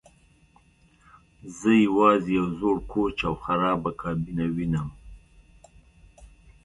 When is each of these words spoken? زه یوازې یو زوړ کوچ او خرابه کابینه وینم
زه 1.57 1.69
یوازې 1.85 2.29
یو 2.37 2.45
زوړ 2.59 2.75
کوچ 2.91 3.17
او 3.29 3.33
خرابه 3.43 3.91
کابینه 4.01 4.45
وینم 4.55 4.89